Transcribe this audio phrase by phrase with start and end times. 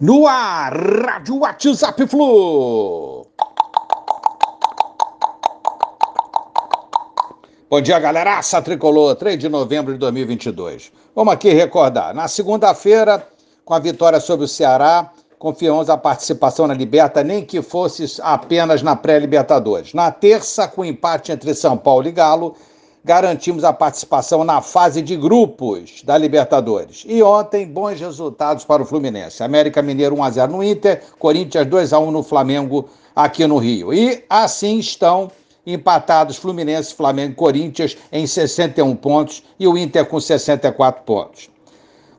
[0.00, 3.26] No ar, Rádio WhatsApp Flu.
[7.70, 8.38] Bom dia, galera.
[8.38, 10.90] Aça Tricolor, 3 de novembro de 2022.
[11.14, 12.14] Vamos aqui recordar.
[12.14, 13.26] Na segunda-feira,
[13.64, 18.82] com a vitória sobre o Ceará, confiamos a participação na Liberta, nem que fosse apenas
[18.82, 19.94] na pré-Libertadores.
[19.94, 22.56] Na terça, com o empate entre São Paulo e Galo,
[23.04, 27.04] garantimos a participação na fase de grupos da Libertadores.
[27.06, 29.42] E ontem, bons resultados para o Fluminense.
[29.42, 33.92] América Mineiro 1x0 no Inter, Corinthians 2x1 no Flamengo aqui no Rio.
[33.92, 35.30] E assim estão
[35.66, 41.51] empatados Fluminense, Flamengo e Corinthians em 61 pontos e o Inter com 64 pontos.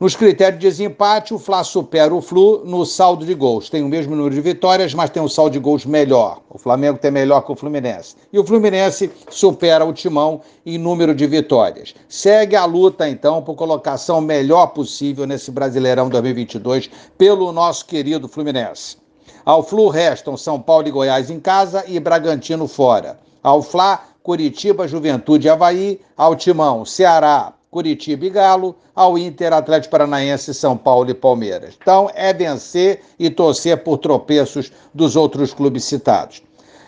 [0.00, 3.68] Nos critérios de desempate, o Fla supera o Flu no saldo de gols.
[3.68, 6.40] Tem o mesmo número de vitórias, mas tem um saldo de gols melhor.
[6.48, 8.16] O Flamengo tem melhor que o Fluminense.
[8.32, 11.94] E o Fluminense supera o Timão em número de vitórias.
[12.08, 18.96] Segue a luta, então, por colocação melhor possível nesse Brasileirão 2022 pelo nosso querido Fluminense.
[19.44, 23.18] Ao Flu restam São Paulo e Goiás em casa e Bragantino fora.
[23.42, 26.00] Ao Fla, Curitiba, Juventude e Havaí.
[26.16, 31.78] Ao Timão, Ceará, Curitiba e Galo, ao Inter, Atlético Paranaense, São Paulo e Palmeiras.
[31.80, 36.42] Então é vencer e torcer por tropeços dos outros clubes citados.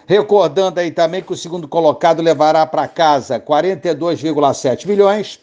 [0.07, 5.39] Recordando aí também que o segundo colocado levará para casa 42,7 milhões,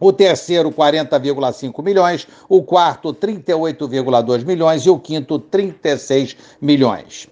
[0.00, 7.28] o terceiro 40,5 milhões, o quarto 38,2 milhões e o quinto 36 milhões.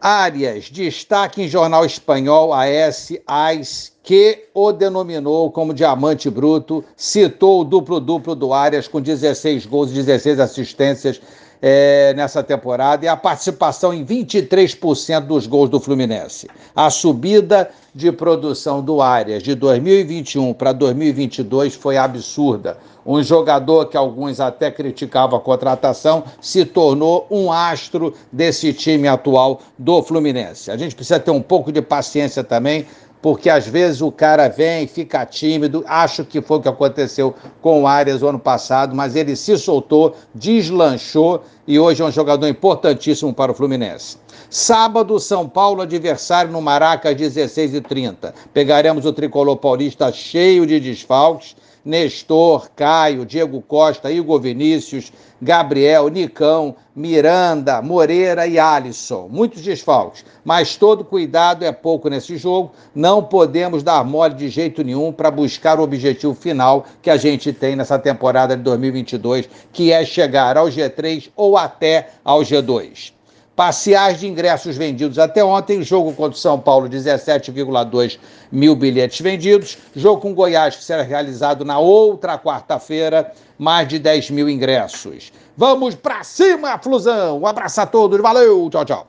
[0.00, 7.64] Arias, destaque em jornal espanhol AS AIS, que o denominou como diamante bruto, citou o
[7.64, 11.20] duplo-duplo do Arias com 16 gols e 16 assistências
[11.60, 16.48] é, nessa temporada e a participação em 23% dos gols do Fluminense.
[16.74, 22.76] A subida de produção do Arias de 2021 para 2022 foi absurda.
[23.06, 29.60] Um jogador que alguns até criticavam a contratação se tornou um astro desse time atual
[29.78, 30.70] do Fluminense.
[30.70, 32.84] A gente precisa ter um pouco de paciência também
[33.26, 37.82] porque às vezes o cara vem, fica tímido, acho que foi o que aconteceu com
[37.82, 42.46] o Arias o ano passado, mas ele se soltou, deslanchou e hoje é um jogador
[42.46, 44.16] importantíssimo para o Fluminense.
[44.48, 48.32] Sábado, São Paulo, adversário no Maraca, às 16h30.
[48.54, 51.56] Pegaremos o tricolor paulista cheio de desfalques
[51.86, 59.28] Nestor, Caio, Diego Costa, Igor Vinícius, Gabriel, Nicão, Miranda, Moreira e Alisson.
[59.30, 62.72] Muitos desfalques, mas todo cuidado é pouco nesse jogo.
[62.92, 67.52] Não podemos dar mole de jeito nenhum para buscar o objetivo final que a gente
[67.52, 73.12] tem nessa temporada de 2022, que é chegar ao G3 ou até ao G2.
[73.56, 75.82] Parciais de ingressos vendidos até ontem.
[75.82, 78.18] Jogo contra o São Paulo, 17,2
[78.52, 79.78] mil bilhetes vendidos.
[79.96, 85.32] Jogo com Goiás, que será realizado na outra quarta-feira, mais de 10 mil ingressos.
[85.56, 87.40] Vamos para cima, Flusão!
[87.40, 89.06] Um abraço a todos, valeu, tchau, tchau.